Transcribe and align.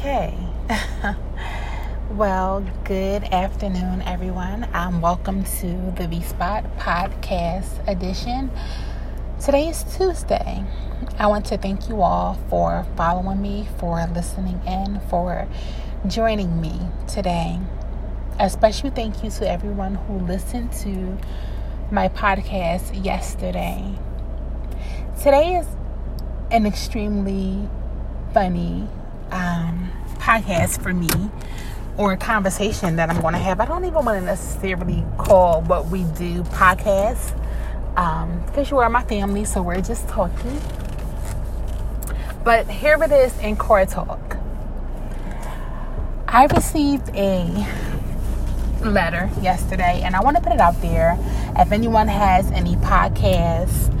Okay. 0.00 0.34
well, 2.12 2.66
good 2.84 3.22
afternoon, 3.24 4.00
everyone. 4.06 4.66
Um, 4.72 5.02
welcome 5.02 5.44
to 5.44 5.92
the 5.94 6.08
V 6.08 6.22
Spot 6.22 6.64
Podcast 6.78 7.86
Edition. 7.86 8.50
Today 9.38 9.68
is 9.68 9.84
Tuesday. 9.94 10.64
I 11.18 11.26
want 11.26 11.44
to 11.46 11.58
thank 11.58 11.90
you 11.90 12.00
all 12.00 12.38
for 12.48 12.86
following 12.96 13.42
me, 13.42 13.68
for 13.76 14.02
listening 14.14 14.62
in, 14.66 15.00
for 15.10 15.46
joining 16.06 16.62
me 16.62 16.80
today. 17.06 17.60
A 18.38 18.48
special 18.48 18.88
thank 18.88 19.22
you 19.22 19.28
to 19.28 19.46
everyone 19.46 19.96
who 19.96 20.14
listened 20.20 20.72
to 20.80 21.18
my 21.90 22.08
podcast 22.08 23.04
yesterday. 23.04 23.98
Today 25.22 25.56
is 25.56 25.66
an 26.50 26.64
extremely 26.64 27.68
funny 28.32 28.88
um, 29.30 29.90
podcast 30.16 30.82
for 30.82 30.92
me 30.92 31.08
or 31.96 32.12
a 32.12 32.16
conversation 32.16 32.96
that 32.96 33.10
I'm 33.10 33.20
going 33.20 33.34
to 33.34 33.40
have. 33.40 33.60
I 33.60 33.66
don't 33.66 33.84
even 33.84 34.04
want 34.04 34.20
to 34.20 34.24
necessarily 34.24 35.04
call 35.18 35.62
what 35.62 35.88
we 35.88 36.04
do 36.04 36.42
podcast 36.44 37.36
because 37.94 38.56
um, 38.56 38.64
you 38.70 38.78
are 38.78 38.88
my 38.88 39.02
family, 39.02 39.44
so 39.44 39.62
we're 39.62 39.80
just 39.80 40.08
talking. 40.08 40.60
But 42.44 42.68
here 42.68 43.02
it 43.02 43.12
is 43.12 43.38
in 43.40 43.56
Core 43.56 43.84
Talk. 43.84 44.38
I 46.26 46.46
received 46.46 47.10
a 47.14 47.66
letter 48.82 49.28
yesterday, 49.42 50.00
and 50.02 50.16
I 50.16 50.20
want 50.20 50.36
to 50.36 50.42
put 50.42 50.52
it 50.52 50.60
out 50.60 50.80
there. 50.80 51.18
If 51.58 51.72
anyone 51.72 52.08
has 52.08 52.50
any 52.52 52.76
podcasts 52.76 53.92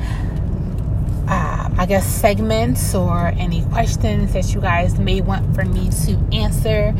I 1.80 1.86
guess, 1.86 2.06
segments 2.06 2.94
or 2.94 3.28
any 3.38 3.64
questions 3.72 4.34
that 4.34 4.52
you 4.52 4.60
guys 4.60 4.98
may 4.98 5.22
want 5.22 5.54
for 5.54 5.64
me 5.64 5.88
to 6.04 6.18
answer, 6.30 6.94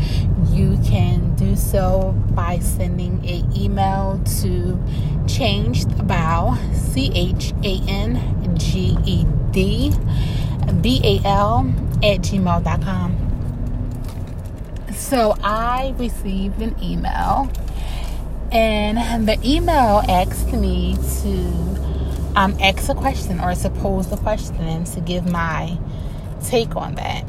you 0.46 0.78
can 0.82 1.36
do 1.36 1.54
so 1.54 2.14
by 2.30 2.60
sending 2.60 3.18
an 3.28 3.54
email 3.54 4.18
to 4.40 4.82
changed 5.28 6.08
bow, 6.08 6.56
C 6.72 7.12
H 7.14 7.52
A 7.62 7.82
N 7.88 8.56
G 8.56 8.96
E 9.04 9.26
D 9.50 9.92
B 10.80 11.00
A 11.04 11.28
L 11.28 11.70
at 12.02 12.20
gmail.com. 12.22 13.18
So 14.94 15.36
I 15.42 15.94
received 15.98 16.62
an 16.62 16.74
email, 16.82 17.50
and 18.50 19.28
the 19.28 19.38
email 19.46 20.02
asked 20.08 20.54
me 20.54 20.96
to 21.22 21.89
um, 22.36 22.56
ask 22.60 22.88
a 22.88 22.94
question 22.94 23.40
or 23.40 23.54
suppose 23.54 24.10
a 24.12 24.16
question 24.16 24.56
and 24.60 24.86
to 24.86 25.00
give 25.00 25.26
my 25.26 25.78
take 26.44 26.76
on 26.76 26.94
that. 26.94 27.24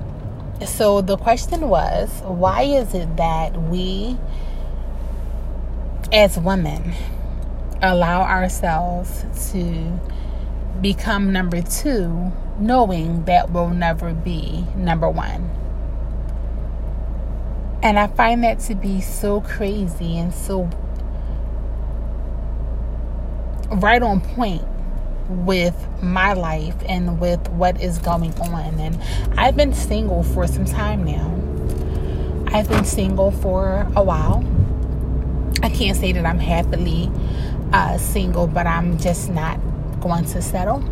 So 0.65 1.01
the 1.01 1.17
question 1.17 1.69
was 1.69 2.09
why 2.23 2.63
is 2.63 2.93
it 2.93 3.17
that 3.17 3.59
we 3.59 4.17
as 6.13 6.37
women 6.37 6.93
allow 7.81 8.21
ourselves 8.21 9.25
to 9.51 9.99
become 10.81 11.31
number 11.31 11.61
two, 11.61 12.31
knowing 12.59 13.25
that 13.25 13.49
we'll 13.49 13.69
never 13.69 14.13
be 14.13 14.65
number 14.75 15.09
one? 15.09 15.49
And 17.83 17.97
I 17.97 18.05
find 18.05 18.43
that 18.43 18.59
to 18.61 18.75
be 18.75 19.01
so 19.01 19.41
crazy 19.41 20.15
and 20.17 20.31
so 20.31 20.69
right 23.71 24.03
on 24.03 24.21
point 24.21 24.63
with 25.29 25.75
my 26.01 26.33
life 26.33 26.75
and 26.87 27.19
with 27.19 27.47
what 27.49 27.81
is 27.81 27.97
going 27.99 28.33
on. 28.39 28.79
And 28.79 29.01
I've 29.39 29.55
been 29.55 29.73
single 29.73 30.23
for 30.23 30.47
some 30.47 30.65
time 30.65 31.03
now. 31.03 31.37
I've 32.53 32.67
been 32.67 32.85
single 32.85 33.31
for 33.31 33.87
a 33.95 34.03
while. 34.03 34.45
I 35.63 35.69
can't 35.69 35.97
say 35.97 36.11
that 36.11 36.25
I'm 36.25 36.39
happily 36.39 37.09
uh, 37.71 37.97
single, 37.97 38.47
but 38.47 38.67
I'm 38.67 38.97
just 38.97 39.29
not 39.29 39.59
going 40.01 40.25
to 40.25 40.41
settle. 40.41 40.83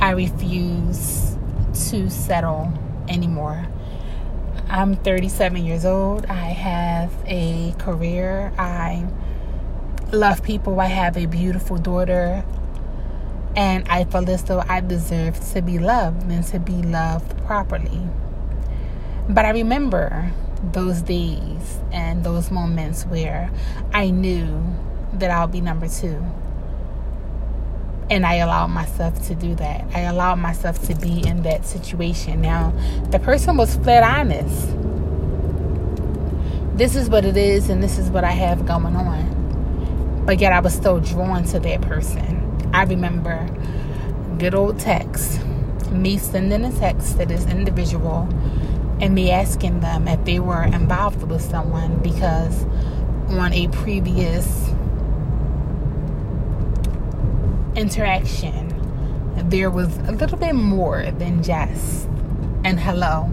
I 0.00 0.10
refuse 0.10 1.36
to 1.90 2.10
settle 2.10 2.72
anymore. 3.08 3.66
I'm 4.68 4.96
37 4.96 5.64
years 5.64 5.84
old. 5.84 6.26
I 6.26 6.46
have 6.46 7.12
a 7.26 7.74
career. 7.78 8.52
I 8.58 9.06
love 10.12 10.42
people. 10.42 10.80
I 10.80 10.86
have 10.86 11.16
a 11.16 11.26
beautiful 11.26 11.76
daughter. 11.76 12.44
And 13.54 13.86
I 13.88 14.04
felt 14.04 14.28
as 14.28 14.44
though 14.44 14.62
I 14.68 14.80
deserved 14.80 15.42
to 15.52 15.62
be 15.62 15.78
loved 15.78 16.30
and 16.30 16.44
to 16.46 16.58
be 16.58 16.82
loved 16.82 17.36
properly. 17.44 18.00
But 19.28 19.44
I 19.44 19.50
remember 19.50 20.32
those 20.72 21.02
days 21.02 21.78
and 21.92 22.24
those 22.24 22.50
moments 22.50 23.04
where 23.04 23.50
I 23.92 24.10
knew 24.10 24.64
that 25.14 25.30
I'll 25.30 25.48
be 25.48 25.60
number 25.60 25.88
two. 25.88 26.24
And 28.10 28.26
I 28.26 28.36
allowed 28.36 28.68
myself 28.68 29.26
to 29.28 29.34
do 29.34 29.54
that. 29.56 29.86
I 29.94 30.00
allowed 30.00 30.36
myself 30.36 30.86
to 30.88 30.94
be 30.94 31.26
in 31.26 31.42
that 31.42 31.64
situation. 31.66 32.40
Now, 32.40 32.72
the 33.10 33.18
person 33.18 33.56
was 33.56 33.76
flat 33.76 34.02
honest. 34.02 34.68
This 36.76 36.96
is 36.96 37.08
what 37.08 37.24
it 37.24 37.36
is, 37.36 37.68
and 37.68 37.82
this 37.82 37.98
is 37.98 38.10
what 38.10 38.24
I 38.24 38.32
have 38.32 38.66
going 38.66 38.96
on. 38.96 40.24
But 40.26 40.40
yet, 40.40 40.52
I 40.52 40.60
was 40.60 40.74
still 40.74 41.00
drawn 41.00 41.44
to 41.44 41.60
that 41.60 41.82
person. 41.82 42.41
I 42.72 42.84
remember 42.84 43.48
good 44.38 44.54
old 44.54 44.78
text, 44.78 45.44
me 45.90 46.18
sending 46.18 46.64
a 46.64 46.72
text 46.72 47.18
to 47.18 47.26
this 47.26 47.46
individual 47.46 48.28
and 49.00 49.14
me 49.14 49.30
asking 49.30 49.80
them 49.80 50.08
if 50.08 50.24
they 50.24 50.38
were 50.40 50.62
involved 50.62 51.22
with 51.24 51.42
someone 51.42 51.98
because 51.98 52.64
on 53.28 53.52
a 53.52 53.68
previous 53.68 54.68
interaction, 57.76 58.68
there 59.48 59.70
was 59.70 59.96
a 59.98 60.12
little 60.12 60.38
bit 60.38 60.54
more 60.54 61.10
than 61.18 61.42
just 61.42 62.06
and 62.64 62.78
hello 62.78 63.30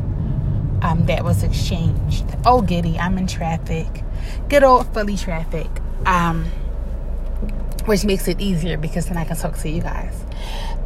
um, 0.82 1.06
that 1.06 1.24
was 1.24 1.44
exchanged. 1.44 2.26
Oh, 2.46 2.62
giddy, 2.62 2.98
I'm 2.98 3.18
in 3.18 3.28
traffic. 3.28 4.04
Good 4.48 4.64
old 4.64 4.94
Philly 4.94 5.18
traffic. 5.18 5.68
Um, 6.06 6.46
which 7.90 8.06
makes 8.06 8.28
it 8.28 8.40
easier 8.40 8.78
because 8.78 9.08
then 9.08 9.18
I 9.18 9.26
can 9.26 9.36
talk 9.36 9.58
to 9.58 9.70
you 9.70 9.82
guys. 9.82 10.14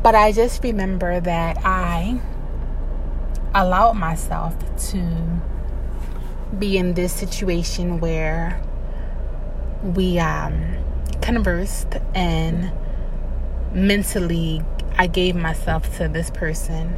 But 0.01 0.15
I 0.15 0.31
just 0.31 0.63
remember 0.63 1.19
that 1.19 1.57
I 1.65 2.17
allowed 3.53 3.97
myself 3.97 4.55
to 4.91 5.41
be 6.57 6.77
in 6.77 6.93
this 6.93 7.11
situation 7.11 7.99
where 7.99 8.61
we 9.83 10.17
um, 10.17 10.77
conversed 11.21 11.97
and 12.15 12.71
mentally 13.73 14.61
I 14.97 15.07
gave 15.07 15.35
myself 15.35 15.97
to 15.97 16.07
this 16.07 16.29
person 16.29 16.97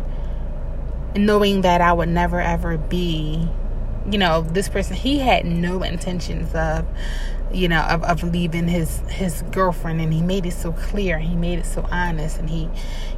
knowing 1.15 1.61
that 1.61 1.81
I 1.81 1.93
would 1.93 2.09
never 2.09 2.39
ever 2.39 2.77
be 2.77 3.49
you 4.11 4.19
know 4.19 4.41
this 4.41 4.69
person 4.69 4.95
he 4.95 5.17
had 5.17 5.45
no 5.45 5.81
intentions 5.81 6.53
of 6.53 6.85
you 7.55 7.67
know 7.67 7.81
of, 7.81 8.03
of 8.03 8.23
leaving 8.23 8.67
his 8.67 8.99
his 9.09 9.41
girlfriend 9.51 10.01
and 10.01 10.13
he 10.13 10.21
made 10.21 10.45
it 10.45 10.53
so 10.53 10.71
clear 10.73 11.17
he 11.19 11.35
made 11.35 11.57
it 11.59 11.65
so 11.65 11.87
honest 11.89 12.37
and 12.37 12.49
he 12.49 12.69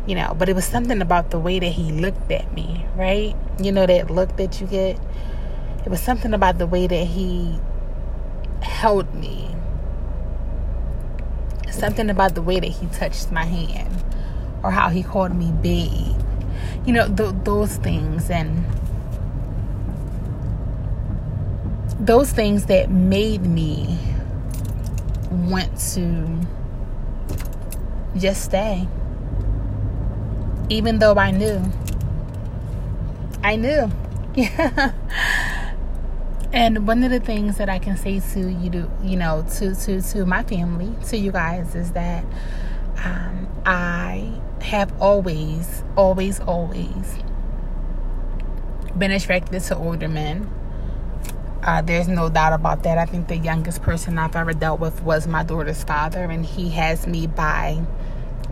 you 0.05 0.15
know 0.15 0.35
but 0.37 0.47
it 0.47 0.55
was 0.55 0.65
something 0.65 1.01
about 1.01 1.31
the 1.31 1.39
way 1.39 1.59
that 1.59 1.69
he 1.69 1.91
looked 1.91 2.31
at 2.31 2.53
me 2.53 2.87
right? 2.97 3.35
You 3.61 3.71
know 3.71 3.85
that 3.85 4.09
look 4.09 4.35
that 4.37 4.59
you 4.59 4.67
get? 4.67 4.99
It 5.85 5.89
was 5.89 6.01
something 6.01 6.33
about 6.33 6.57
the 6.57 6.67
way 6.67 6.87
that 6.87 7.05
he 7.05 7.59
held 8.61 9.13
me. 9.13 9.55
Something 11.69 12.09
about 12.09 12.35
the 12.35 12.41
way 12.41 12.59
that 12.59 12.67
he 12.67 12.87
touched 12.87 13.31
my 13.31 13.45
hand 13.45 14.03
or 14.63 14.71
how 14.71 14.89
he 14.89 15.03
called 15.03 15.35
me 15.35 15.51
babe. 15.51 16.19
You 16.85 16.93
know 16.93 17.07
th- 17.07 17.35
those 17.43 17.77
things 17.77 18.29
and 18.29 18.65
those 21.99 22.31
things 22.31 22.65
that 22.65 22.89
made 22.89 23.43
me 23.43 23.97
want 25.31 25.77
to 25.93 26.41
just 28.17 28.43
stay. 28.43 28.87
Even 30.69 30.99
though 30.99 31.15
I 31.15 31.31
knew. 31.31 31.63
I 33.43 33.55
knew. 33.55 33.91
Yeah. 34.35 34.91
and 36.53 36.87
one 36.87 37.03
of 37.03 37.11
the 37.11 37.19
things 37.19 37.57
that 37.57 37.69
I 37.69 37.79
can 37.79 37.97
say 37.97 38.19
to 38.19 38.39
you 38.51 38.69
to 38.71 38.91
you 39.03 39.17
know, 39.17 39.45
to 39.57 39.75
to 39.75 40.01
to 40.01 40.25
my 40.25 40.43
family, 40.43 40.93
to 41.07 41.17
you 41.17 41.31
guys 41.31 41.75
is 41.75 41.91
that 41.93 42.25
um, 43.03 43.47
I 43.65 44.41
have 44.61 44.91
always, 45.01 45.83
always, 45.95 46.39
always 46.41 47.17
been 48.97 49.11
attracted 49.11 49.61
to 49.61 49.75
older 49.75 50.07
men. 50.07 50.49
Uh, 51.63 51.81
there's 51.81 52.07
no 52.07 52.29
doubt 52.29 52.53
about 52.53 52.83
that. 52.83 52.97
I 52.97 53.05
think 53.05 53.27
the 53.27 53.37
youngest 53.37 53.81
person 53.81 54.17
I've 54.17 54.35
ever 54.35 54.53
dealt 54.53 54.79
with 54.79 55.01
was 55.03 55.27
my 55.27 55.43
daughter's 55.43 55.83
father, 55.83 56.23
and 56.23 56.45
he 56.45 56.69
has 56.69 57.05
me 57.07 57.27
by 57.27 57.85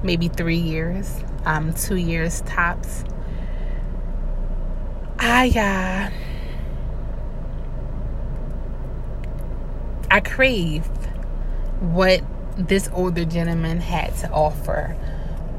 maybe 0.03 0.27
three 0.27 0.57
years, 0.57 1.23
um, 1.45 1.73
two 1.73 1.95
years 1.95 2.41
tops. 2.41 3.05
I 5.17 5.49
uh, 5.49 6.09
I 10.11 10.19
craved 10.19 10.91
what 11.79 12.21
this 12.57 12.89
older 12.93 13.25
gentleman 13.25 13.79
had 13.79 14.15
to 14.17 14.29
offer 14.31 14.95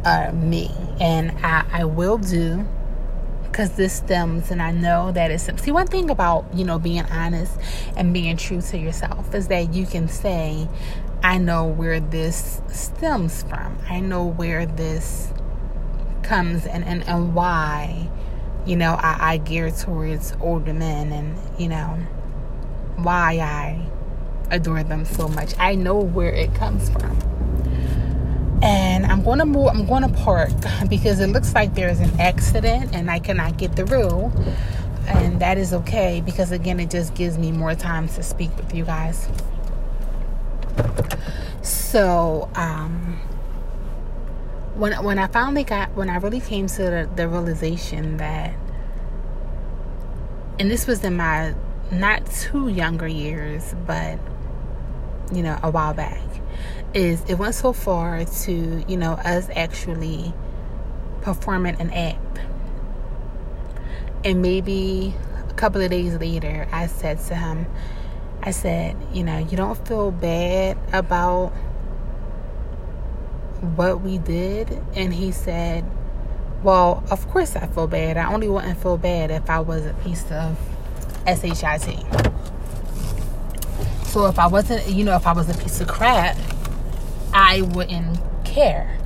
uh, 0.05 0.31
me, 0.33 0.71
and 1.01 1.33
I, 1.45 1.65
I 1.73 1.85
will 1.85 2.19
do 2.19 2.67
because 3.57 3.71
this 3.71 3.95
stems 3.95 4.51
and 4.51 4.61
I 4.61 4.71
know 4.71 5.13
that 5.13 5.31
it's 5.31 5.49
see 5.63 5.71
one 5.71 5.87
thing 5.87 6.11
about 6.11 6.45
you 6.53 6.63
know 6.63 6.79
being 6.79 7.07
honest 7.07 7.59
and 7.97 8.13
being 8.13 8.37
true 8.37 8.61
to 8.61 8.77
yourself 8.77 9.35
is 9.35 9.49
that 9.49 9.73
you 9.73 9.87
can 9.87 10.09
say 10.09 10.69
I 11.23 11.39
know 11.39 11.65
where 11.65 11.99
this 11.99 12.61
stems 12.69 13.45
from. 13.45 13.79
I 13.89 14.01
know 14.01 14.27
where 14.27 14.67
this 14.67 15.33
comes 16.23 16.67
and 16.67 16.85
and, 16.85 17.03
and 17.09 17.35
why 17.35 18.11
you 18.67 18.77
know 18.77 18.93
I, 18.93 19.17
I 19.33 19.37
gear 19.39 19.71
towards 19.71 20.35
older 20.43 20.75
men 20.75 21.11
and 21.11 21.39
you 21.59 21.71
know 21.71 21.99
why 22.97 23.39
I 23.39 23.87
adore 24.51 24.83
them 24.83 25.07
so 25.07 25.29
much. 25.29 25.55
I 25.59 25.77
know 25.77 25.99
where 25.99 26.31
it 26.31 26.55
comes 26.55 26.91
from 26.91 27.36
and 28.63 29.07
I'm 29.07 29.23
going 29.23 29.39
to 29.39 29.47
move. 29.47 29.69
I'm 29.69 29.87
going 29.87 30.03
to 30.03 30.09
park 30.09 30.51
because 30.89 31.21
it 31.21 31.29
looks 31.29 31.55
like 31.55 31.75
there's 31.75 32.01
an 32.01 32.21
accident 32.21 32.95
and 32.95 33.11
I 33.11 33.19
cannot 33.19 33.57
get 33.57 33.77
through, 33.77 34.33
and 35.07 35.41
that 35.41 35.59
is 35.59 35.73
okay 35.73 36.23
because 36.25 36.53
again, 36.53 36.81
it 36.81 36.91
just 36.91 37.15
gives 37.15 37.39
me 37.39 37.53
more 37.53 37.75
time 37.75 38.09
to 38.09 38.23
speak 38.23 38.57
with 38.57 38.75
you 38.75 38.85
guys. 38.85 39.29
So, 41.63 42.51
um, 42.55 43.19
when 44.75 44.93
when 45.03 45.19
I 45.19 45.27
finally 45.27 45.65
got 45.65 45.95
when 45.95 46.11
I 46.11 46.17
really 46.17 46.41
came 46.41 46.67
to 46.67 46.83
the, 46.83 47.11
the 47.17 47.29
realization 47.29 48.19
that, 48.19 48.55
and 50.59 50.71
this 50.71 50.87
was 50.87 51.03
in 51.05 51.17
my 51.17 51.55
not 51.91 52.27
too 52.27 52.69
younger 52.69 53.07
years, 53.07 53.75
but 53.87 54.19
you 55.33 55.43
know, 55.43 55.59
a 55.63 55.71
while 55.71 55.95
back 55.95 56.21
is 56.95 57.23
it 57.29 57.35
went 57.35 57.55
so 57.55 57.73
far 57.73 58.25
to, 58.25 58.85
you 58.89 58.97
know, 58.97 59.13
us 59.13 59.49
actually 59.55 60.33
performing 61.21 61.79
an 61.81 61.91
act. 61.91 62.41
And 64.25 64.41
maybe 64.41 65.15
a 65.49 65.55
couple 65.55 65.83
of 65.83 65.91
days 65.91 66.15
later, 66.15 66.67
I 66.73 66.87
said 66.87 67.21
to 67.27 67.35
him, 67.35 67.67
I 68.43 68.51
said, 68.51 68.97
you 69.13 69.25
know, 69.25 69.39
you 69.39 69.57
don't 69.57 69.87
feel 69.87 70.11
bad 70.11 70.79
about 70.93 71.51
what 73.75 74.01
we 74.01 74.19
did? 74.19 74.71
And 74.95 75.13
he 75.13 75.33
said, 75.33 75.85
well, 76.63 77.05
of 77.11 77.29
course 77.29 77.57
I 77.57 77.67
feel 77.67 77.87
bad. 77.87 78.17
I 78.17 78.33
only 78.33 78.49
wouldn't 78.49 78.81
feel 78.81 78.97
bad 78.97 79.31
if 79.31 79.51
I 79.51 79.61
was 79.61 79.85
a 79.85 79.95
piece 79.95 80.25
of 80.31 80.59
SHIT. 81.27 82.36
So 84.17 84.25
if 84.29 84.39
I 84.39 84.47
wasn't, 84.47 84.89
you 84.89 85.05
know, 85.05 85.15
if 85.15 85.27
I 85.27 85.35
was 85.35 85.51
a 85.51 85.63
piece 85.63 85.79
of 85.83 85.89
crap, 85.89 86.39
I 87.35 87.61
wouldn't 87.61 88.19
care. 88.47 88.97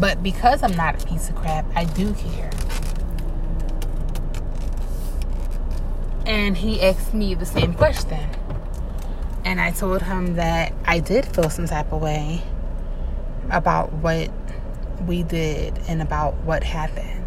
But 0.00 0.20
because 0.20 0.64
I'm 0.64 0.74
not 0.74 1.00
a 1.00 1.06
piece 1.06 1.28
of 1.28 1.36
crap, 1.36 1.64
I 1.76 1.84
do 1.84 2.12
care. 2.12 2.50
And 6.26 6.56
he 6.56 6.82
asked 6.82 7.14
me 7.14 7.36
the 7.36 7.46
same 7.46 7.72
question. 7.72 8.28
And 9.44 9.60
I 9.60 9.70
told 9.70 10.02
him 10.02 10.34
that 10.34 10.72
I 10.84 10.98
did 10.98 11.24
feel 11.24 11.48
some 11.48 11.66
type 11.66 11.92
of 11.92 12.02
way 12.02 12.42
about 13.48 13.92
what 13.92 14.28
we 15.06 15.22
did 15.22 15.78
and 15.86 16.02
about 16.02 16.34
what 16.38 16.64
happened. 16.64 17.24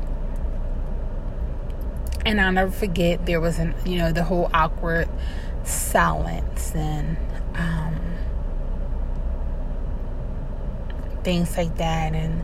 And 2.26 2.42
I'll 2.42 2.52
never 2.52 2.72
forget 2.72 3.26
there 3.26 3.40
was 3.40 3.58
an 3.58 3.74
you 3.86 4.00
know, 4.00 4.12
the 4.12 4.26
whole 4.26 4.52
awkward 4.54 5.08
silence 5.70 6.74
and 6.76 7.18
um 7.56 7.96
things 11.24 11.58
like 11.58 11.76
that. 11.78 12.14
And 12.14 12.44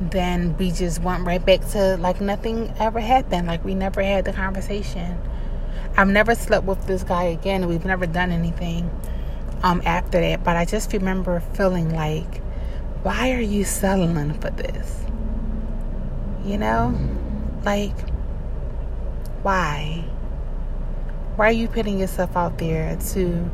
then 0.00 0.56
we 0.56 0.70
just 0.70 1.02
went 1.02 1.26
right 1.26 1.44
back 1.44 1.66
to 1.70 1.96
like 1.98 2.20
nothing 2.20 2.72
ever 2.78 3.00
happened. 3.00 3.46
Like 3.46 3.64
we 3.64 3.74
never 3.74 4.02
had 4.02 4.24
the 4.24 4.32
conversation. 4.32 5.18
I've 5.96 6.08
never 6.08 6.34
slept 6.34 6.66
with 6.66 6.86
this 6.86 7.02
guy 7.02 7.24
again. 7.24 7.66
We've 7.66 7.84
never 7.84 8.06
done 8.06 8.30
anything 8.30 8.90
um 9.62 9.82
after 9.84 10.20
that. 10.20 10.44
But 10.44 10.56
i 10.56 10.64
just 10.64 10.92
remember 10.92 11.40
feeling 11.54 11.94
like 11.94 12.38
why 13.02 13.32
are 13.32 13.40
you 13.40 13.64
settling 13.64 14.34
for 14.34 14.50
this? 14.50 15.04
You 16.44 16.58
know? 16.58 16.98
Like 17.64 17.96
why 19.42 20.04
why 21.40 21.48
are 21.48 21.52
you 21.52 21.68
putting 21.68 21.98
yourself 21.98 22.36
out 22.36 22.58
there 22.58 22.96
to 22.96 23.50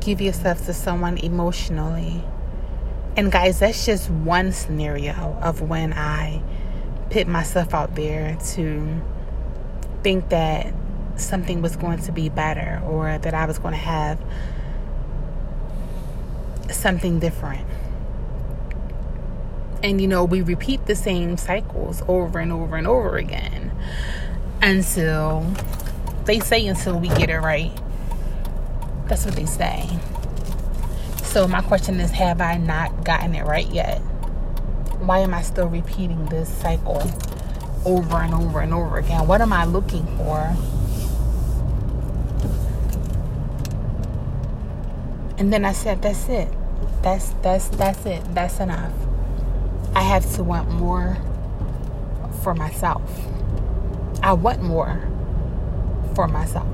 give 0.00 0.18
yourself 0.18 0.64
to 0.64 0.72
someone 0.72 1.18
emotionally 1.18 2.24
and 3.16 3.32
guys, 3.32 3.60
that's 3.60 3.86
just 3.86 4.10
one 4.10 4.52
scenario 4.52 5.14
of 5.40 5.62
when 5.62 5.94
I 5.94 6.42
put 7.10 7.26
myself 7.26 7.72
out 7.72 7.94
there 7.94 8.36
to 8.52 9.02
think 10.02 10.28
that 10.28 10.74
something 11.16 11.62
was 11.62 11.76
going 11.76 11.98
to 12.00 12.12
be 12.12 12.28
better 12.28 12.82
or 12.84 13.16
that 13.16 13.32
I 13.32 13.46
was 13.46 13.58
going 13.58 13.72
to 13.72 13.80
have 13.80 14.18
something 16.70 17.18
different. 17.18 17.66
And 19.82 19.98
you 19.98 20.08
know, 20.08 20.24
we 20.24 20.42
repeat 20.42 20.84
the 20.84 20.96
same 20.96 21.38
cycles 21.38 22.02
over 22.06 22.38
and 22.38 22.52
over 22.52 22.76
and 22.76 22.86
over 22.86 23.16
again 23.16 23.72
until 24.60 25.54
they 26.26 26.40
say 26.40 26.66
until 26.66 26.98
we 26.98 27.08
get 27.08 27.30
it 27.30 27.38
right. 27.38 27.72
That's 29.06 29.24
what 29.24 29.36
they 29.36 29.46
say. 29.46 29.88
So 31.22 31.46
my 31.46 31.62
question 31.62 32.00
is 32.00 32.10
have 32.10 32.40
I 32.40 32.56
not 32.56 33.04
gotten 33.04 33.34
it 33.34 33.44
right 33.44 33.68
yet? 33.68 33.98
Why 34.98 35.20
am 35.20 35.34
I 35.34 35.42
still 35.42 35.68
repeating 35.68 36.26
this 36.26 36.48
cycle 36.48 37.02
over 37.84 38.16
and 38.16 38.34
over 38.34 38.60
and 38.60 38.74
over 38.74 38.98
again? 38.98 39.26
What 39.26 39.40
am 39.40 39.52
I 39.52 39.64
looking 39.64 40.04
for? 40.16 40.56
And 45.38 45.52
then 45.52 45.64
I 45.64 45.72
said, 45.72 46.02
that's 46.02 46.28
it. 46.28 46.48
That's 47.02 47.28
that's 47.42 47.68
that's 47.68 48.04
it. 48.06 48.22
That's 48.34 48.58
enough. 48.58 48.92
I 49.94 50.00
have 50.02 50.28
to 50.34 50.42
want 50.42 50.70
more 50.70 51.16
for 52.42 52.54
myself. 52.54 53.08
I 54.22 54.32
want 54.32 54.62
more 54.62 55.02
for 56.16 56.26
myself. 56.26 56.66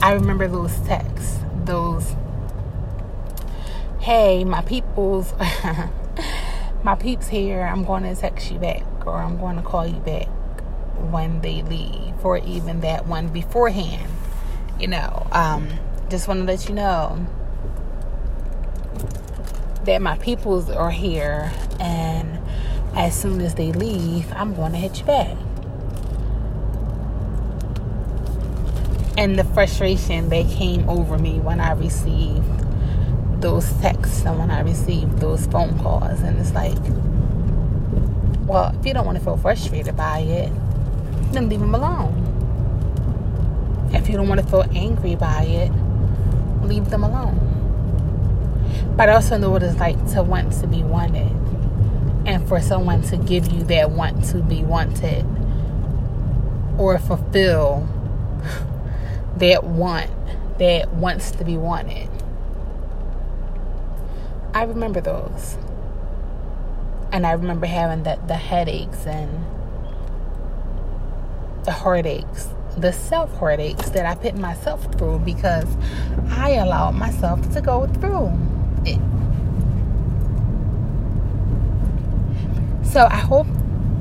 I 0.00 0.12
remember 0.12 0.46
those 0.46 0.78
texts, 0.80 1.40
those, 1.64 2.14
hey, 3.98 4.44
my 4.44 4.62
people's, 4.62 5.34
my 6.84 6.94
peeps 6.94 7.26
here, 7.26 7.62
I'm 7.62 7.84
going 7.84 8.04
to 8.04 8.14
text 8.14 8.52
you 8.52 8.60
back 8.60 8.84
or 9.06 9.14
I'm 9.14 9.38
going 9.38 9.56
to 9.56 9.62
call 9.62 9.86
you 9.86 10.00
back 10.00 10.28
when 11.10 11.40
they 11.40 11.62
leave, 11.62 12.24
or 12.24 12.38
even 12.38 12.80
that 12.80 13.06
one 13.06 13.28
beforehand. 13.28 14.10
You 14.78 14.88
know, 14.88 15.26
um, 15.32 15.70
just 16.10 16.28
want 16.28 16.40
to 16.40 16.44
let 16.44 16.68
you 16.68 16.74
know 16.74 17.26
that 19.84 20.02
my 20.02 20.18
peoples 20.18 20.68
are 20.68 20.90
here, 20.90 21.52
and 21.80 22.38
as 22.94 23.18
soon 23.18 23.40
as 23.40 23.54
they 23.54 23.72
leave, 23.72 24.30
I'm 24.32 24.54
going 24.54 24.72
to 24.72 24.78
hit 24.78 24.98
you 24.98 25.04
back. 25.04 25.36
And 29.16 29.38
the 29.38 29.44
frustration 29.44 30.28
that 30.28 30.48
came 30.50 30.88
over 30.88 31.18
me 31.18 31.38
when 31.40 31.60
I 31.60 31.72
received 31.72 32.44
those 33.40 33.70
texts 33.74 34.24
and 34.24 34.38
when 34.38 34.50
I 34.50 34.60
received 34.60 35.18
those 35.18 35.46
phone 35.46 35.78
calls. 35.78 36.20
And 36.20 36.38
it's 36.38 36.52
like, 36.52 36.76
well, 38.46 38.74
if 38.78 38.86
you 38.86 38.94
don't 38.94 39.06
want 39.06 39.18
to 39.18 39.24
feel 39.24 39.36
frustrated 39.36 39.96
by 39.96 40.20
it, 40.20 40.52
then 41.32 41.48
leave 41.48 41.60
them 41.60 41.74
alone. 41.74 42.22
If 43.92 44.08
you 44.08 44.16
don't 44.16 44.28
want 44.28 44.40
to 44.40 44.46
feel 44.46 44.64
angry 44.74 45.16
by 45.16 45.44
it, 45.44 45.72
leave 46.62 46.90
them 46.90 47.04
alone. 47.04 47.42
But 48.96 49.08
I 49.08 49.14
also 49.14 49.38
know 49.38 49.50
what 49.50 49.62
it's 49.62 49.78
like 49.78 49.96
to 50.12 50.22
want 50.22 50.52
to 50.54 50.66
be 50.66 50.82
wanted 50.82 51.32
and 52.26 52.46
for 52.48 52.60
someone 52.60 53.02
to 53.02 53.16
give 53.16 53.52
you 53.52 53.62
that 53.64 53.90
want 53.90 54.24
to 54.24 54.38
be 54.42 54.62
wanted 54.62 55.24
or 56.78 56.98
fulfill 56.98 57.88
that 59.36 59.64
want, 59.64 60.10
that 60.58 60.92
wants 60.94 61.30
to 61.32 61.44
be 61.44 61.56
wanted. 61.56 62.08
I 64.54 64.62
remember 64.64 65.00
those. 65.00 65.58
And 67.12 67.26
I 67.26 67.32
remember 67.32 67.66
having 67.66 68.02
the, 68.04 68.18
the 68.26 68.34
headaches 68.34 69.06
and 69.06 69.44
the 71.64 71.72
heartaches, 71.72 72.48
the 72.76 72.92
self 72.92 73.32
heartaches 73.36 73.90
that 73.92 74.06
I 74.06 74.14
put 74.14 74.34
myself 74.36 74.90
through 74.96 75.18
because 75.20 75.68
I 76.30 76.52
allowed 76.52 76.92
myself 76.92 77.52
to 77.52 77.60
go 77.60 77.86
through 77.86 78.32
it. 78.84 79.00
So 82.86 83.06
I 83.10 83.16
hope 83.16 83.46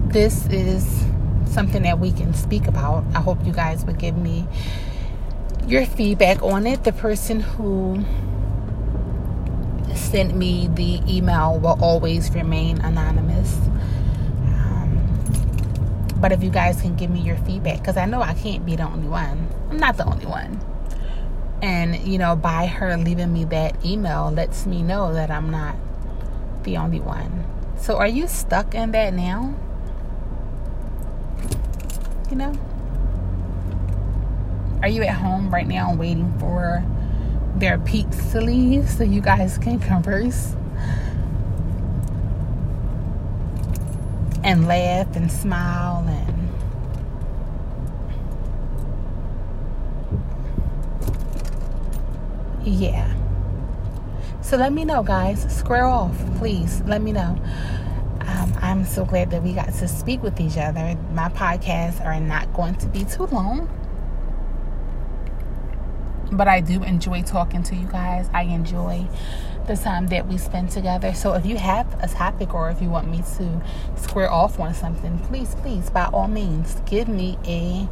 this 0.07 0.47
is 0.47 1.03
something 1.45 1.83
that 1.83 1.99
we 1.99 2.13
can 2.13 2.33
speak 2.33 2.67
about. 2.67 3.03
I 3.13 3.19
hope 3.19 3.45
you 3.45 3.51
guys 3.51 3.83
would 3.85 3.99
give 3.99 4.15
me 4.15 4.47
your 5.67 5.85
feedback 5.85 6.41
on 6.41 6.67
it. 6.67 6.83
The 6.83 6.91
person 6.91 7.39
who 7.39 8.03
sent 9.93 10.35
me 10.35 10.67
the 10.67 11.01
email 11.07 11.59
will 11.59 11.77
always 11.81 12.31
remain 12.31 12.79
anonymous. 12.81 13.55
Um, 14.45 15.07
but 16.17 16.31
if 16.31 16.43
you 16.43 16.49
guys 16.49 16.81
can 16.81 16.95
give 16.95 17.09
me 17.09 17.21
your 17.21 17.37
feedback, 17.37 17.79
because 17.79 17.97
I 17.97 18.05
know 18.05 18.21
I 18.21 18.33
can't 18.33 18.65
be 18.65 18.75
the 18.75 18.83
only 18.83 19.07
one. 19.07 19.47
I'm 19.69 19.77
not 19.77 19.97
the 19.97 20.05
only 20.05 20.25
one. 20.25 20.59
And, 21.61 21.97
you 22.07 22.17
know, 22.17 22.35
by 22.35 22.67
her 22.67 22.95
leaving 22.97 23.33
me 23.33 23.45
that 23.45 23.83
email 23.83 24.31
lets 24.31 24.65
me 24.65 24.83
know 24.83 25.13
that 25.13 25.31
I'm 25.31 25.49
not 25.49 25.75
the 26.63 26.77
only 26.77 26.99
one. 26.99 27.45
So 27.77 27.97
are 27.97 28.07
you 28.07 28.27
stuck 28.27 28.75
in 28.75 28.91
that 28.91 29.13
now? 29.13 29.55
You 32.29 32.35
know? 32.35 32.74
Are 34.85 34.87
you 34.87 35.01
at 35.01 35.15
home 35.15 35.51
right 35.51 35.65
now 35.65 35.95
waiting 35.95 36.31
for 36.37 36.85
their 37.55 37.79
peeps 37.79 38.33
to 38.33 38.39
leave 38.39 38.87
so 38.87 39.03
you 39.03 39.19
guys 39.19 39.57
can 39.57 39.79
converse? 39.79 40.55
And 44.43 44.67
laugh 44.67 45.15
and 45.15 45.31
smile 45.31 46.05
and 46.07 46.49
yeah. 52.63 53.11
So 54.43 54.55
let 54.55 54.71
me 54.71 54.85
know 54.85 55.01
guys. 55.01 55.51
Square 55.51 55.85
off 55.85 56.15
please. 56.37 56.83
Let 56.85 57.01
me 57.01 57.11
know. 57.11 57.39
Um, 58.19 58.53
i'm 58.61 58.85
so 58.85 59.03
glad 59.03 59.31
that 59.31 59.41
we 59.41 59.53
got 59.53 59.73
to 59.73 59.87
speak 59.87 60.21
with 60.21 60.39
each 60.39 60.57
other. 60.57 60.95
My 61.11 61.29
podcasts 61.29 62.05
are 62.05 62.19
not 62.19 62.53
going 62.53 62.75
to 62.75 62.87
be 62.87 63.03
too 63.03 63.25
long 63.25 63.67
but 66.31 66.47
I 66.47 66.61
do 66.61 66.83
enjoy 66.83 67.21
talking 67.23 67.63
to 67.63 67.75
you 67.75 67.87
guys. 67.87 68.29
I 68.33 68.43
enjoy 68.43 69.07
the 69.67 69.75
time 69.75 70.07
that 70.07 70.27
we 70.27 70.37
spend 70.37 70.69
together. 70.69 71.13
So 71.13 71.33
if 71.33 71.45
you 71.45 71.57
have 71.57 71.87
a 72.03 72.07
topic 72.07 72.53
or 72.53 72.69
if 72.69 72.81
you 72.81 72.89
want 72.89 73.09
me 73.09 73.23
to 73.37 73.61
square 73.95 74.31
off 74.31 74.59
on 74.59 74.73
something, 74.73 75.19
please, 75.19 75.55
please, 75.55 75.89
by 75.89 76.05
all 76.05 76.27
means, 76.27 76.81
give 76.85 77.07
me 77.07 77.37
a 77.45 77.87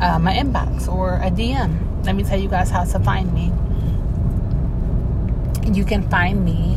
uh, 0.00 0.18
my 0.18 0.32
inbox 0.34 0.88
or 0.88 1.16
a 1.16 1.30
DM. 1.30 2.04
Let 2.04 2.14
me 2.14 2.22
tell 2.22 2.38
you 2.38 2.48
guys 2.48 2.70
how 2.70 2.84
to 2.84 2.98
find 3.00 3.32
me. 3.32 3.52
You 5.72 5.84
can 5.84 6.08
find 6.08 6.44
me 6.44 6.76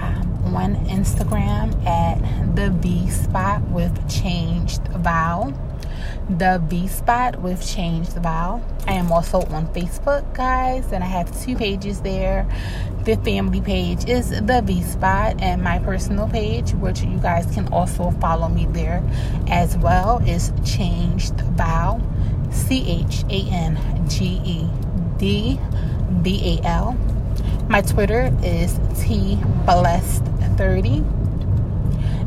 um, 0.00 0.54
on 0.54 0.74
Instagram 0.86 1.86
at 1.86 2.56
the 2.56 2.70
V 2.70 3.08
Spot 3.08 3.62
with 3.68 4.10
Changed 4.10 4.82
Vow 4.88 5.54
the 6.28 6.62
V 6.66 6.88
Spot 6.88 7.40
with 7.40 7.66
Changed 7.66 8.12
Vow. 8.12 8.62
I 8.86 8.92
am 8.94 9.12
also 9.12 9.42
on 9.42 9.66
Facebook, 9.68 10.34
guys, 10.34 10.92
and 10.92 11.02
I 11.02 11.06
have 11.06 11.30
two 11.42 11.56
pages 11.56 12.00
there. 12.00 12.46
The 13.04 13.16
family 13.16 13.60
page 13.60 14.08
is 14.08 14.30
the 14.30 14.62
V 14.64 14.82
Spot, 14.82 15.40
and 15.40 15.62
my 15.62 15.78
personal 15.78 16.28
page, 16.28 16.72
which 16.72 17.02
you 17.02 17.18
guys 17.18 17.46
can 17.52 17.68
also 17.68 18.10
follow 18.12 18.48
me 18.48 18.66
there 18.66 19.02
as 19.48 19.76
well, 19.78 20.22
is 20.26 20.52
Changed 20.64 21.40
Vow. 21.40 22.00
C 22.50 23.06
H 23.06 23.24
A 23.30 23.50
N 23.50 24.08
G 24.08 24.40
E 24.44 24.68
D 25.18 25.58
B 26.22 26.60
A 26.60 26.66
L. 26.66 26.92
My 27.68 27.80
Twitter 27.80 28.30
is 28.42 28.78
T 29.00 29.38
Blessed 29.64 30.24
30 30.56 31.21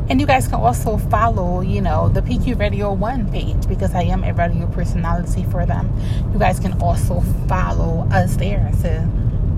and 0.08 0.20
you 0.20 0.26
guys 0.26 0.46
can 0.46 0.60
also 0.60 0.96
follow, 0.98 1.60
you 1.60 1.80
know, 1.80 2.08
the 2.08 2.20
PQ 2.22 2.58
Radio 2.58 2.92
1 2.92 3.30
page 3.32 3.66
because 3.68 3.94
I 3.94 4.02
am 4.02 4.22
a 4.22 4.32
radio 4.32 4.66
personality 4.68 5.44
for 5.44 5.66
them. 5.66 5.92
You 6.32 6.38
guys 6.38 6.60
can 6.60 6.80
also 6.80 7.20
follow 7.48 8.08
us 8.12 8.36
there 8.36 8.70
to 8.82 9.08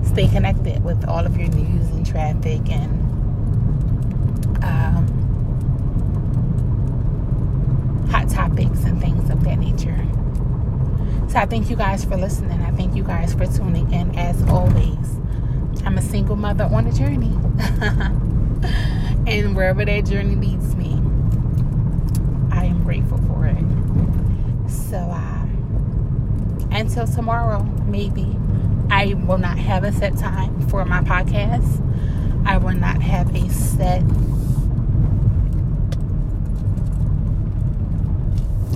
stay 0.05 0.27
connected 0.27 0.83
with 0.83 1.07
all 1.07 1.25
of 1.25 1.37
your 1.37 1.49
news 1.49 1.89
and 1.91 2.05
traffic 2.05 2.67
and 2.71 2.91
um, 4.63 5.05
hot 8.09 8.27
topics 8.29 8.83
and 8.85 8.99
things 8.99 9.29
of 9.29 9.43
that 9.43 9.59
nature. 9.59 10.03
So 11.31 11.37
I 11.37 11.45
thank 11.45 11.69
you 11.69 11.75
guys 11.75 12.03
for 12.03 12.17
listening. 12.17 12.59
I 12.61 12.71
thank 12.71 12.95
you 12.95 13.03
guys 13.03 13.35
for 13.35 13.45
tuning 13.45 13.93
in 13.93 14.17
as 14.17 14.41
always. 14.49 15.19
I'm 15.85 15.99
a 15.99 16.01
single 16.01 16.35
mother 16.35 16.63
on 16.63 16.87
a 16.87 16.91
journey. 16.91 17.37
and 19.29 19.55
wherever 19.55 19.85
that 19.85 20.05
journey 20.05 20.35
leads 20.35 20.75
me, 20.75 20.93
I 22.51 22.65
am 22.65 22.83
grateful 22.83 23.19
for 23.19 23.45
it. 23.45 24.69
So, 24.69 24.97
uh, 24.97 25.45
until 26.71 27.05
tomorrow, 27.05 27.63
maybe 27.85 28.35
I 28.89 29.13
will 29.13 29.37
not 29.37 29.59
have 29.59 29.83
a 29.83 29.91
set 29.91 30.17
time 30.17 30.67
for 30.67 30.83
my 30.83 31.01
podcast. 31.01 31.85
I 32.47 32.57
will 32.57 32.73
not 32.73 33.01
have 33.03 33.33
a 33.35 33.47
set 33.49 34.03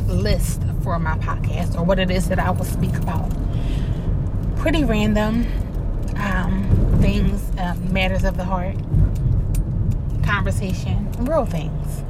list 0.07 0.61
for 0.83 0.99
my 0.99 1.17
podcast 1.17 1.75
or 1.75 1.83
what 1.83 1.97
it 1.97 2.11
is 2.11 2.29
that 2.29 2.37
I 2.37 2.51
will 2.51 2.65
speak 2.65 2.95
about. 2.97 3.31
Pretty 4.57 4.83
random 4.83 5.47
um, 6.17 6.99
things, 7.01 7.41
uh, 7.57 7.73
matters 7.89 8.23
of 8.23 8.37
the 8.37 8.45
heart 8.45 8.75
conversation, 10.23 11.11
real 11.19 11.45
things. 11.45 12.03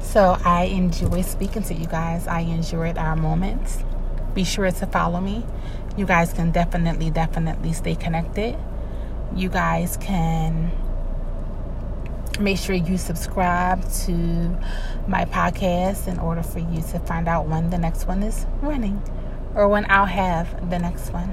So 0.00 0.38
I 0.44 0.64
enjoy 0.64 1.22
speaking 1.22 1.62
to 1.64 1.74
you 1.74 1.86
guys. 1.86 2.26
I 2.26 2.40
enjoyed 2.40 2.98
our 2.98 3.16
moments. 3.16 3.84
Be 4.34 4.44
sure 4.44 4.70
to 4.70 4.86
follow 4.86 5.20
me. 5.20 5.44
You 5.96 6.06
guys 6.06 6.32
can 6.32 6.50
definitely, 6.50 7.10
definitely 7.10 7.72
stay 7.72 7.94
connected. 7.94 8.56
You 9.34 9.48
guys 9.48 9.96
can 9.98 10.70
make 12.40 12.58
sure 12.58 12.74
you 12.74 12.96
subscribe 12.96 13.88
to 13.92 14.12
my 15.06 15.24
podcast 15.26 16.08
in 16.08 16.18
order 16.18 16.42
for 16.42 16.58
you 16.58 16.80
to 16.80 16.98
find 17.00 17.28
out 17.28 17.46
when 17.46 17.70
the 17.70 17.78
next 17.78 18.06
one 18.06 18.22
is 18.22 18.46
running 18.62 19.02
or 19.54 19.68
when 19.68 19.86
I'll 19.90 20.06
have 20.06 20.70
the 20.70 20.78
next 20.78 21.12
one. 21.12 21.32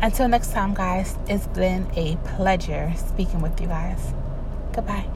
Until 0.00 0.28
next 0.28 0.52
time, 0.52 0.74
guys, 0.74 1.16
it's 1.28 1.46
been 1.48 1.88
a 1.94 2.16
pleasure 2.36 2.92
speaking 2.96 3.40
with 3.40 3.60
you 3.60 3.68
guys. 3.68 4.12
Goodbye. 4.72 5.11